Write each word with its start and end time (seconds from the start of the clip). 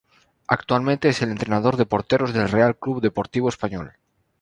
Actualmente 0.47 1.09
es 1.09 1.21
el 1.21 1.29
entrenador 1.29 1.77
de 1.77 1.85
porteros 1.85 2.33
del 2.33 2.49
Real 2.49 2.75
Club 2.75 3.01
Deportivo 3.03 3.49
Español. 3.49 3.93